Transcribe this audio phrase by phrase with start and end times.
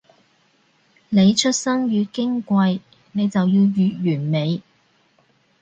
[1.09, 2.79] 你出身越矜貴，
[3.11, 4.63] 你就要越完美